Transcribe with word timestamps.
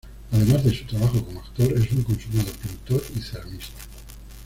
Además 0.31 0.63
de 0.63 0.73
su 0.75 0.85
trabajo 0.85 1.23
como 1.23 1.41
actor, 1.43 1.71
es 1.73 1.91
un 1.91 2.01
consumado 2.01 2.49
pintor 2.53 3.03
y 3.15 3.19
ceramista. 3.21 3.77